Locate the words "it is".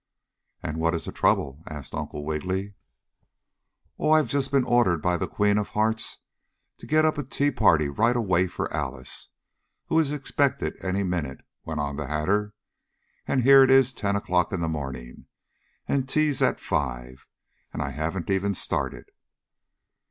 13.61-13.93